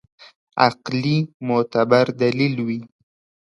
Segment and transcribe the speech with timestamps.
[0.65, 1.17] عقلي
[1.47, 2.79] معتبر دلیل وي.